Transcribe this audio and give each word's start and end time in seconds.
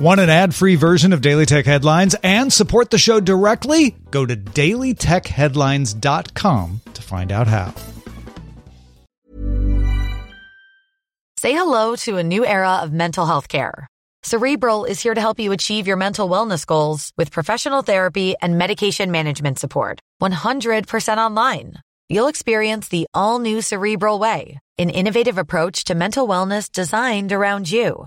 Want 0.00 0.18
an 0.18 0.30
ad 0.30 0.54
free 0.54 0.76
version 0.76 1.12
of 1.12 1.20
Daily 1.20 1.44
Tech 1.44 1.66
Headlines 1.66 2.16
and 2.22 2.50
support 2.50 2.88
the 2.88 2.96
show 2.96 3.20
directly? 3.20 3.96
Go 4.10 4.24
to 4.24 4.34
dailytechheadlines.com 4.34 6.80
to 6.94 7.02
find 7.02 7.30
out 7.30 7.46
how. 7.46 7.74
Say 11.38 11.52
hello 11.52 11.96
to 11.96 12.16
a 12.16 12.22
new 12.22 12.46
era 12.46 12.76
of 12.76 12.94
mental 12.94 13.26
health 13.26 13.48
care. 13.48 13.86
Cerebral 14.22 14.86
is 14.86 15.02
here 15.02 15.14
to 15.14 15.20
help 15.20 15.38
you 15.38 15.52
achieve 15.52 15.86
your 15.86 15.98
mental 15.98 16.30
wellness 16.30 16.64
goals 16.64 17.12
with 17.18 17.30
professional 17.30 17.82
therapy 17.82 18.34
and 18.40 18.56
medication 18.56 19.10
management 19.10 19.58
support. 19.58 20.00
100% 20.22 21.18
online. 21.18 21.74
You'll 22.08 22.28
experience 22.28 22.88
the 22.88 23.06
all 23.12 23.38
new 23.38 23.60
Cerebral 23.60 24.18
Way, 24.18 24.60
an 24.78 24.88
innovative 24.88 25.36
approach 25.36 25.84
to 25.84 25.94
mental 25.94 26.26
wellness 26.26 26.72
designed 26.72 27.32
around 27.32 27.70
you. 27.70 28.06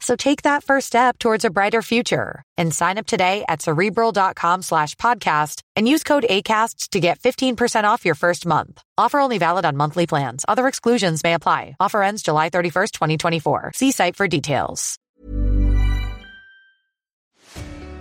So 0.00 0.16
take 0.16 0.42
that 0.42 0.64
first 0.64 0.86
step 0.88 1.18
towards 1.18 1.44
a 1.44 1.50
brighter 1.50 1.80
future 1.80 2.42
and 2.58 2.74
sign 2.74 2.98
up 2.98 3.06
today 3.06 3.44
at 3.48 3.62
cerebral.com 3.62 4.62
slash 4.62 4.94
podcast 4.96 5.62
and 5.76 5.88
use 5.88 6.02
code 6.02 6.26
ACasts 6.28 6.88
to 6.90 7.00
get 7.00 7.18
15% 7.20 7.84
off 7.84 8.04
your 8.04 8.14
first 8.14 8.44
month. 8.44 8.82
Offer 8.98 9.20
only 9.20 9.38
valid 9.38 9.64
on 9.64 9.76
monthly 9.76 10.06
plans. 10.06 10.44
Other 10.46 10.68
exclusions 10.68 11.22
may 11.22 11.34
apply. 11.34 11.76
Offer 11.80 12.02
ends 12.02 12.22
July 12.22 12.50
31st, 12.50 12.92
2024. 12.92 13.72
See 13.74 13.92
site 13.92 14.16
for 14.16 14.28
details. 14.28 14.98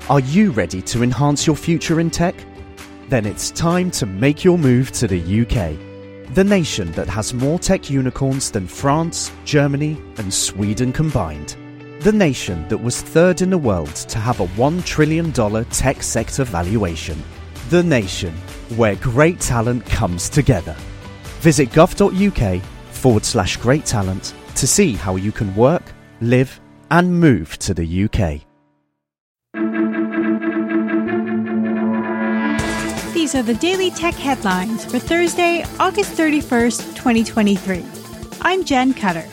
Are 0.10 0.20
you 0.20 0.52
ready 0.52 0.82
to 0.82 1.04
enhance 1.04 1.48
your 1.48 1.56
future 1.56 2.02
in 2.02 2.12
tech? 2.12 2.36
Then 3.08 3.26
it's 3.26 3.52
time 3.52 3.90
to 3.92 4.06
make 4.06 4.44
your 4.44 4.58
move 4.58 4.92
to 4.94 5.08
the 5.08 5.22
UK. 5.22 6.36
The 6.36 6.44
nation 6.44 6.92
that 6.94 7.08
has 7.08 7.34
more 7.34 7.60
tech 7.60 7.90
unicorns 7.90 8.52
than 8.52 8.68
France, 8.68 9.32
Germany, 9.46 10.02
and 10.18 10.34
Sweden 10.34 10.92
combined 10.92 11.56
the 12.04 12.12
nation 12.12 12.68
that 12.68 12.78
was 12.78 13.02
third 13.02 13.42
in 13.42 13.50
the 13.50 13.58
world 13.58 13.96
to 13.96 14.20
have 14.20 14.42
a 14.42 14.48
$1 14.48 14.86
trillion 14.86 15.32
tech 15.32 16.04
sector 16.04 16.44
valuation. 16.44 17.24
The 17.70 17.82
nation 17.82 18.34
where 18.76 18.98
great 18.98 19.40
talent 19.40 19.86
comes 19.86 20.28
together. 20.28 20.76
Visit 21.40 21.70
gov.uk 21.70 22.62
forward 22.92 23.24
slash 23.24 23.56
great 23.56 23.86
talent 23.86 24.34
to 24.56 24.68
see 24.68 24.94
how 24.96 25.16
you 25.16 25.32
can 25.32 25.56
work, 25.56 25.84
live, 26.20 26.60
and 26.92 27.20
move 27.22 27.58
to 27.60 27.74
the 27.74 28.04
UK. 28.04 28.42
These 33.14 33.34
are 33.34 33.44
the 33.44 33.58
daily 33.62 33.92
tech 33.92 34.16
headlines 34.16 34.84
for 34.84 35.00
Thursday, 35.00 35.64
August 35.80 36.18
31st, 36.18 36.96
2023. 36.96 37.86
I'm 38.42 38.66
Jen 38.66 38.94
Cutter. 38.94 39.26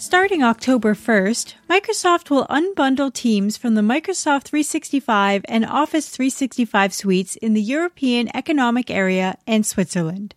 Starting 0.00 0.42
October 0.42 0.94
1st, 0.94 1.56
Microsoft 1.68 2.30
will 2.30 2.46
unbundle 2.46 3.12
Teams 3.12 3.58
from 3.58 3.74
the 3.74 3.82
Microsoft 3.82 4.44
365 4.44 5.44
and 5.46 5.66
Office 5.66 6.08
365 6.08 6.94
suites 6.94 7.36
in 7.36 7.52
the 7.52 7.60
European 7.60 8.34
Economic 8.34 8.90
Area 8.90 9.36
and 9.46 9.66
Switzerland. 9.66 10.34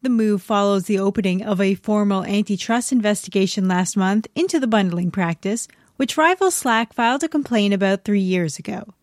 The 0.00 0.10
move 0.10 0.42
follows 0.42 0.84
the 0.84 1.00
opening 1.00 1.42
of 1.42 1.60
a 1.60 1.74
formal 1.74 2.22
antitrust 2.22 2.92
investigation 2.92 3.66
last 3.66 3.96
month 3.96 4.28
into 4.36 4.60
the 4.60 4.68
bundling 4.68 5.10
practice, 5.10 5.66
which 5.96 6.16
rival 6.16 6.52
Slack 6.52 6.92
filed 6.92 7.24
a 7.24 7.28
complaint 7.28 7.74
about 7.74 8.04
three 8.04 8.20
years 8.20 8.60
ago. 8.60 8.94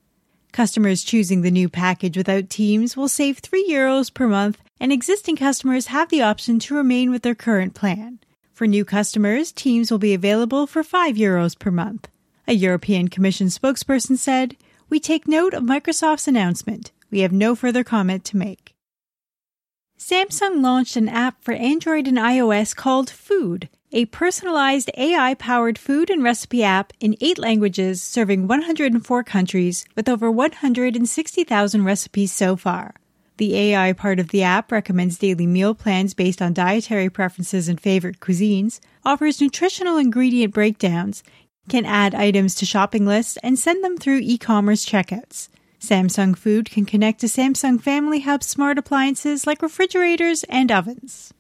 Customers 0.54 1.04
choosing 1.04 1.42
the 1.42 1.52
new 1.52 1.68
package 1.68 2.16
without 2.16 2.50
Teams 2.50 2.96
will 2.96 3.10
save 3.10 3.40
3 3.40 3.68
euros 3.70 4.14
per 4.14 4.30
month, 4.30 4.62
and 4.80 4.94
existing 4.94 5.36
customers 5.36 5.88
have 5.88 6.08
the 6.08 6.22
option 6.22 6.60
to 6.60 6.76
remain 6.76 7.12
with 7.12 7.24
their 7.24 7.36
current 7.36 7.74
plan. 7.74 8.20
For 8.58 8.66
new 8.66 8.86
customers, 8.86 9.52
Teams 9.52 9.92
will 9.92 10.00
be 10.00 10.16
available 10.16 10.66
for 10.66 10.82
5 10.82 11.16
euros 11.16 11.54
per 11.60 11.70
month. 11.70 12.08
A 12.48 12.54
European 12.54 13.08
Commission 13.08 13.50
spokesperson 13.50 14.18
said, 14.18 14.58
We 14.90 15.00
take 15.00 15.28
note 15.28 15.54
of 15.54 15.62
Microsoft's 15.62 16.28
announcement. 16.28 16.92
We 17.12 17.20
have 17.20 17.32
no 17.32 17.54
further 17.54 17.84
comment 17.84 18.26
to 18.26 18.38
make. 18.38 18.74
Samsung 20.00 20.64
launched 20.64 20.96
an 20.96 21.08
app 21.08 21.44
for 21.44 21.54
Android 21.54 22.08
and 22.08 22.18
iOS 22.18 22.76
called 22.76 23.12
Food, 23.12 23.70
a 23.92 24.06
personalized 24.06 24.90
AI 24.98 25.36
powered 25.36 25.78
food 25.78 26.10
and 26.10 26.24
recipe 26.24 26.64
app 26.64 26.94
in 27.00 27.16
eight 27.22 27.38
languages 27.38 28.02
serving 28.02 28.48
104 28.48 29.24
countries 29.24 29.86
with 29.96 30.10
over 30.10 30.32
160,000 30.32 31.86
recipes 31.86 32.32
so 32.32 32.56
far. 32.56 32.96
The 33.38 33.56
AI 33.56 33.94
part 33.94 34.20
of 34.20 34.30
the 34.30 34.44
app 34.44 34.72
recommends 34.72 35.18
daily 35.18 35.46
meal 35.46 35.76
plans 35.76 36.14
based 36.16 36.42
on 36.42 36.54
dietary 36.54 37.10
preferences 37.10 37.70
and 37.70 37.80
favorite 37.80 38.20
cuisines, 38.20 38.80
offers 39.06 39.40
nutritional 39.40 39.98
ingredient 39.98 40.54
breakdowns, 40.54 41.24
can 41.70 41.86
add 41.86 42.16
items 42.16 42.56
to 42.56 42.66
shopping 42.66 43.06
lists, 43.06 43.38
and 43.44 43.60
send 43.60 43.84
them 43.84 43.98
through 43.98 44.20
e 44.24 44.38
commerce 44.38 44.86
checkouts. 44.86 45.50
Samsung 45.80 46.36
Food 46.36 46.72
can 46.72 46.86
connect 46.86 47.20
to 47.22 47.28
Samsung 47.28 47.80
Family 47.80 48.22
Hub 48.22 48.44
smart 48.44 48.80
appliances 48.80 49.46
like 49.46 49.62
refrigerators 49.62 50.44
and 50.46 50.72
ovens. 50.72 51.34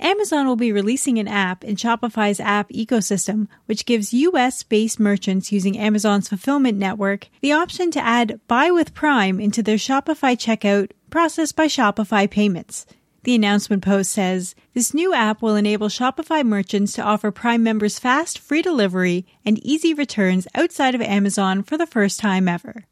Amazon 0.00 0.46
will 0.46 0.56
be 0.56 0.72
releasing 0.72 1.18
an 1.18 1.28
app 1.28 1.62
in 1.62 1.76
Shopify's 1.76 2.40
app 2.40 2.70
ecosystem, 2.70 3.48
which 3.66 3.84
gives 3.84 4.14
US 4.14 4.62
based 4.62 4.98
merchants 4.98 5.52
using 5.52 5.78
Amazon's 5.78 6.28
fulfillment 6.28 6.78
network 6.78 7.28
the 7.42 7.52
option 7.52 7.90
to 7.90 8.00
add 8.00 8.40
Buy 8.48 8.70
with 8.70 8.94
Prime 8.94 9.38
into 9.38 9.62
their 9.62 9.76
Shopify 9.76 10.36
checkout 10.36 10.92
processed 11.10 11.54
by 11.54 11.66
Shopify 11.66 12.28
payments. 12.30 12.86
The 13.24 13.34
announcement 13.34 13.84
post 13.84 14.12
says 14.12 14.54
this 14.72 14.94
new 14.94 15.12
app 15.12 15.42
will 15.42 15.54
enable 15.54 15.88
Shopify 15.88 16.42
merchants 16.44 16.94
to 16.94 17.02
offer 17.02 17.30
Prime 17.30 17.62
members 17.62 17.98
fast, 17.98 18.38
free 18.38 18.62
delivery 18.62 19.26
and 19.44 19.58
easy 19.58 19.92
returns 19.92 20.48
outside 20.54 20.94
of 20.94 21.02
Amazon 21.02 21.62
for 21.62 21.76
the 21.76 21.86
first 21.86 22.18
time 22.18 22.48
ever. 22.48 22.86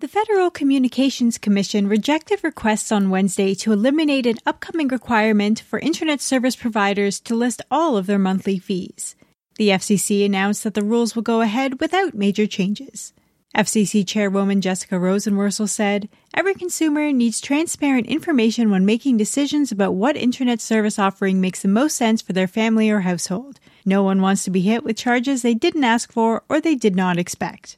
The 0.00 0.08
Federal 0.08 0.50
Communications 0.50 1.36
Commission 1.36 1.86
rejected 1.86 2.42
requests 2.42 2.90
on 2.90 3.10
Wednesday 3.10 3.54
to 3.56 3.70
eliminate 3.70 4.24
an 4.24 4.38
upcoming 4.46 4.88
requirement 4.88 5.60
for 5.60 5.78
Internet 5.78 6.22
service 6.22 6.56
providers 6.56 7.20
to 7.20 7.34
list 7.34 7.60
all 7.70 7.98
of 7.98 8.06
their 8.06 8.18
monthly 8.18 8.58
fees. 8.58 9.14
The 9.56 9.68
FCC 9.68 10.24
announced 10.24 10.64
that 10.64 10.72
the 10.72 10.82
rules 10.82 11.14
will 11.14 11.22
go 11.22 11.42
ahead 11.42 11.80
without 11.80 12.14
major 12.14 12.46
changes. 12.46 13.12
FCC 13.54 14.06
Chairwoman 14.08 14.62
Jessica 14.62 14.94
Rosenworcel 14.94 15.68
said, 15.68 16.08
Every 16.32 16.54
consumer 16.54 17.12
needs 17.12 17.38
transparent 17.38 18.06
information 18.06 18.70
when 18.70 18.86
making 18.86 19.18
decisions 19.18 19.70
about 19.70 19.92
what 19.92 20.16
Internet 20.16 20.62
service 20.62 20.98
offering 20.98 21.42
makes 21.42 21.60
the 21.60 21.68
most 21.68 21.94
sense 21.94 22.22
for 22.22 22.32
their 22.32 22.48
family 22.48 22.88
or 22.88 23.00
household. 23.00 23.60
No 23.84 24.02
one 24.02 24.22
wants 24.22 24.44
to 24.44 24.50
be 24.50 24.62
hit 24.62 24.82
with 24.82 24.96
charges 24.96 25.42
they 25.42 25.52
didn't 25.52 25.84
ask 25.84 26.10
for 26.10 26.42
or 26.48 26.58
they 26.58 26.74
did 26.74 26.96
not 26.96 27.18
expect. 27.18 27.76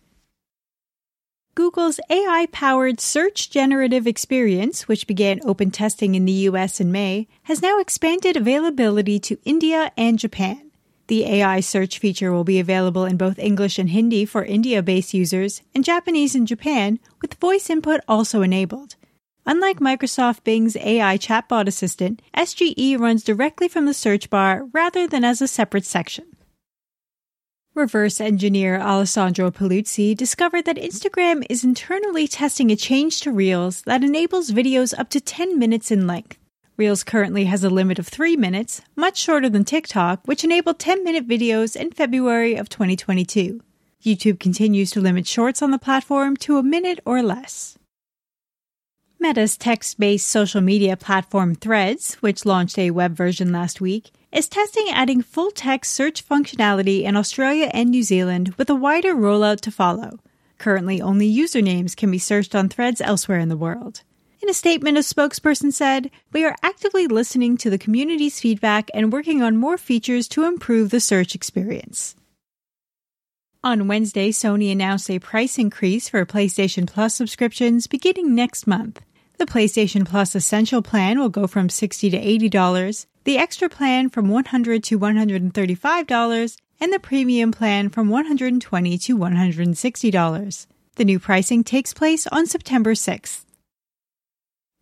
Google's 1.54 2.00
AI 2.08 2.48
powered 2.50 2.98
search 2.98 3.50
generative 3.50 4.06
experience, 4.06 4.88
which 4.88 5.06
began 5.06 5.38
open 5.44 5.70
testing 5.70 6.14
in 6.14 6.24
the 6.24 6.48
US 6.48 6.80
in 6.80 6.90
May, 6.90 7.28
has 7.42 7.60
now 7.60 7.78
expanded 7.78 8.38
availability 8.38 9.18
to 9.20 9.38
India 9.44 9.92
and 9.94 10.18
Japan. 10.18 10.70
The 11.08 11.26
AI 11.26 11.60
search 11.60 11.98
feature 11.98 12.32
will 12.32 12.44
be 12.44 12.58
available 12.58 13.04
in 13.04 13.18
both 13.18 13.38
English 13.38 13.78
and 13.78 13.90
Hindi 13.90 14.24
for 14.24 14.46
India 14.46 14.82
based 14.82 15.12
users 15.12 15.60
and 15.74 15.84
Japanese 15.84 16.34
in 16.34 16.46
Japan, 16.46 16.98
with 17.20 17.34
voice 17.34 17.68
input 17.68 18.00
also 18.08 18.40
enabled. 18.40 18.96
Unlike 19.44 19.80
Microsoft 19.80 20.44
Bing's 20.44 20.76
AI 20.76 21.18
chatbot 21.18 21.66
assistant, 21.66 22.22
SGE 22.34 22.98
runs 22.98 23.22
directly 23.22 23.68
from 23.68 23.84
the 23.84 23.92
search 23.92 24.30
bar 24.30 24.68
rather 24.72 25.06
than 25.06 25.22
as 25.22 25.42
a 25.42 25.48
separate 25.48 25.84
section. 25.84 26.24
Reverse 27.74 28.20
engineer 28.20 28.78
Alessandro 28.78 29.50
Paluzzi 29.50 30.14
discovered 30.14 30.66
that 30.66 30.76
Instagram 30.76 31.42
is 31.48 31.64
internally 31.64 32.28
testing 32.28 32.70
a 32.70 32.76
change 32.76 33.22
to 33.22 33.32
Reels 33.32 33.80
that 33.82 34.04
enables 34.04 34.50
videos 34.50 34.92
up 34.98 35.08
to 35.08 35.22
10 35.22 35.58
minutes 35.58 35.90
in 35.90 36.06
length. 36.06 36.36
Reels 36.76 37.02
currently 37.02 37.46
has 37.46 37.64
a 37.64 37.70
limit 37.70 37.98
of 37.98 38.06
3 38.06 38.36
minutes, 38.36 38.82
much 38.94 39.16
shorter 39.16 39.48
than 39.48 39.64
TikTok, 39.64 40.20
which 40.26 40.44
enabled 40.44 40.78
10 40.78 41.02
minute 41.02 41.26
videos 41.26 41.74
in 41.74 41.90
February 41.90 42.56
of 42.56 42.68
2022. 42.68 43.62
YouTube 44.04 44.38
continues 44.38 44.90
to 44.90 45.00
limit 45.00 45.26
shorts 45.26 45.62
on 45.62 45.70
the 45.70 45.78
platform 45.78 46.36
to 46.36 46.58
a 46.58 46.62
minute 46.62 47.00
or 47.06 47.22
less. 47.22 47.78
Meta's 49.18 49.56
text 49.56 49.98
based 49.98 50.26
social 50.26 50.60
media 50.60 50.94
platform 50.94 51.54
Threads, 51.54 52.16
which 52.16 52.44
launched 52.44 52.78
a 52.78 52.90
web 52.90 53.16
version 53.16 53.50
last 53.50 53.80
week, 53.80 54.10
is 54.32 54.48
testing 54.48 54.88
adding 54.90 55.22
full 55.22 55.50
text 55.50 55.92
search 55.92 56.26
functionality 56.26 57.02
in 57.02 57.16
Australia 57.16 57.70
and 57.74 57.90
New 57.90 58.02
Zealand 58.02 58.54
with 58.56 58.70
a 58.70 58.74
wider 58.74 59.14
rollout 59.14 59.60
to 59.60 59.70
follow. 59.70 60.18
Currently, 60.58 61.02
only 61.02 61.32
usernames 61.32 61.94
can 61.94 62.10
be 62.10 62.18
searched 62.18 62.54
on 62.54 62.68
threads 62.68 63.00
elsewhere 63.00 63.38
in 63.38 63.50
the 63.50 63.56
world. 63.56 64.02
In 64.40 64.48
a 64.48 64.54
statement, 64.54 64.96
a 64.96 65.00
spokesperson 65.00 65.72
said, 65.72 66.10
We 66.32 66.44
are 66.44 66.56
actively 66.62 67.06
listening 67.06 67.56
to 67.58 67.70
the 67.70 67.78
community's 67.78 68.40
feedback 68.40 68.90
and 68.94 69.12
working 69.12 69.42
on 69.42 69.56
more 69.56 69.78
features 69.78 70.26
to 70.28 70.44
improve 70.44 70.90
the 70.90 71.00
search 71.00 71.34
experience. 71.34 72.16
On 73.62 73.86
Wednesday, 73.86 74.30
Sony 74.30 74.72
announced 74.72 75.08
a 75.10 75.20
price 75.20 75.58
increase 75.58 76.08
for 76.08 76.26
PlayStation 76.26 76.88
Plus 76.88 77.14
subscriptions 77.14 77.86
beginning 77.86 78.34
next 78.34 78.66
month. 78.66 79.00
The 79.38 79.46
PlayStation 79.46 80.04
Plus 80.04 80.34
Essential 80.34 80.82
plan 80.82 81.20
will 81.20 81.28
go 81.28 81.46
from 81.46 81.68
$60 81.68 82.10
to 82.10 82.58
$80, 82.58 83.06
the 83.24 83.38
Extra 83.38 83.68
plan 83.68 84.08
from 84.08 84.28
100 84.28 84.82
to 84.84 84.98
$135, 84.98 86.56
and 86.80 86.92
the 86.92 86.98
Premium 86.98 87.52
plan 87.52 87.88
from 87.88 88.08
120 88.08 88.98
to 88.98 89.16
$160. 89.16 90.66
The 90.96 91.04
new 91.04 91.18
pricing 91.18 91.62
takes 91.62 91.94
place 91.94 92.26
on 92.26 92.46
September 92.46 92.94
6th. 92.94 93.44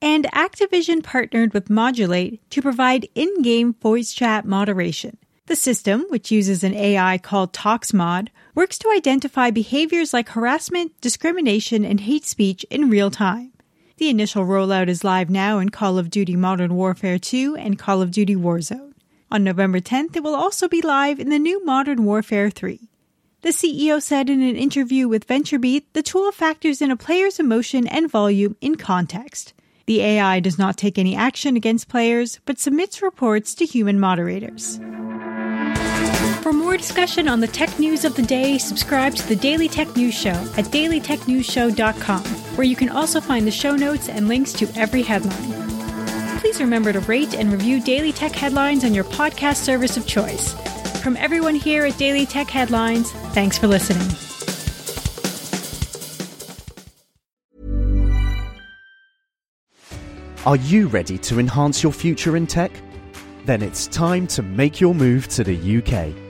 And 0.03 0.25
Activision 0.33 1.03
partnered 1.03 1.53
with 1.53 1.69
Modulate 1.69 2.41
to 2.51 2.63
provide 2.63 3.09
in 3.15 3.43
game 3.43 3.75
voice 3.75 4.15
chat 4.15 4.47
moderation. 4.47 5.19
The 5.47 5.57
system, 5.57 6.07
which 6.09 6.31
uses 6.31 6.65
an 6.65 6.75
AI 6.75 7.19
called 7.19 7.53
ToxMod, 7.53 8.29
works 8.55 8.79
to 8.79 8.91
identify 8.91 9.51
behaviors 9.51 10.15
like 10.15 10.31
harassment, 10.31 10.99
discrimination, 11.01 11.85
and 11.85 12.01
hate 12.01 12.25
speech 12.25 12.65
in 12.71 12.89
real 12.89 13.11
time. 13.11 13.50
The 14.01 14.09
initial 14.09 14.47
rollout 14.47 14.89
is 14.89 15.05
live 15.05 15.29
now 15.29 15.59
in 15.59 15.69
Call 15.69 15.99
of 15.99 16.09
Duty 16.09 16.35
Modern 16.35 16.75
Warfare 16.75 17.19
2 17.19 17.55
and 17.57 17.79
Call 17.79 18.01
of 18.01 18.11
Duty 18.11 18.35
Warzone. 18.35 18.95
On 19.31 19.45
November 19.45 19.79
10th, 19.79 20.17
it 20.17 20.23
will 20.23 20.35
also 20.35 20.69
be 20.69 20.81
live 20.81 21.21
in 21.21 21.29
the 21.29 21.39
new 21.39 21.63
Modern 21.67 22.07
Warfare 22.07 22.49
3. 22.49 22.81
The 23.43 23.51
CEO 23.51 24.01
said 24.01 24.31
in 24.31 24.41
an 24.41 24.57
interview 24.57 25.07
with 25.07 25.27
VentureBeat 25.27 25.85
the 25.93 26.03
tool 26.03 26.33
factors 26.33 26.81
in 26.81 26.91
a 26.91 26.97
player's 26.97 27.39
emotion 27.39 27.87
and 27.87 28.11
volume 28.11 28.57
in 28.63 28.77
context. 28.77 29.53
The 29.85 30.01
AI 30.01 30.41
does 30.41 30.59
not 30.59 30.79
take 30.79 30.97
any 30.97 31.15
action 31.15 31.55
against 31.55 31.89
players, 31.91 32.41
but 32.47 32.59
submits 32.59 33.03
reports 33.03 33.55
to 33.57 33.67
human 33.67 34.01
moderators. 34.01 34.81
For 36.51 36.57
more 36.57 36.77
discussion 36.77 37.29
on 37.29 37.39
the 37.39 37.47
tech 37.47 37.79
news 37.79 38.05
of 38.05 38.17
the 38.17 38.23
day, 38.23 38.59
subscribe 38.59 39.15
to 39.15 39.29
the 39.29 39.37
Daily 39.37 39.69
Tech 39.69 39.95
News 39.97 40.15
Show 40.15 40.31
at 40.31 40.65
dailytechnewsshow.com, 40.65 42.25
where 42.57 42.67
you 42.67 42.75
can 42.75 42.89
also 42.89 43.21
find 43.21 43.47
the 43.47 43.53
show 43.53 43.77
notes 43.77 44.09
and 44.09 44.27
links 44.27 44.53
to 44.55 44.69
every 44.75 45.03
headline. 45.03 46.41
Please 46.41 46.59
remember 46.59 46.93
to 46.93 46.99
rate 47.03 47.35
and 47.35 47.53
review 47.53 47.81
Daily 47.81 48.11
Tech 48.11 48.33
Headlines 48.33 48.85
on 48.85 48.93
your 48.93 49.05
podcast 49.05 49.59
service 49.59 49.97
of 49.97 50.09
choice. 50.09 50.53
From 51.01 51.17
everyone 51.19 51.55
here 51.55 51.87
at 51.87 51.97
Daily 51.99 52.27
Tech 52.27 52.51
Headlines, 52.51 53.13
thanks 53.33 53.57
for 53.57 53.69
listening. 53.69 54.09
Are 60.45 60.57
you 60.57 60.89
ready 60.89 61.17
to 61.17 61.39
enhance 61.39 61.85
your 61.85 61.93
future 61.93 62.37
in 62.37 62.49
tech? 62.49 62.73
Then 63.45 63.63
it's 63.63 63.87
time 63.87 64.27
to 64.27 64.43
make 64.43 64.81
your 64.81 64.97
move 64.97 65.29
to 65.29 65.45
the 65.45 65.79
UK, 65.79 66.30